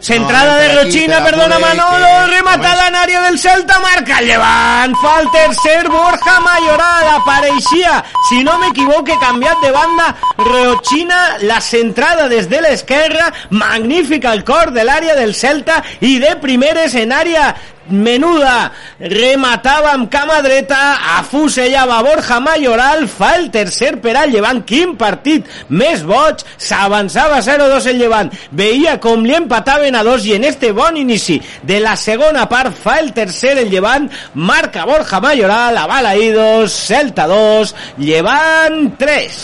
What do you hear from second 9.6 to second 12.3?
de banda, Rochina, la centrada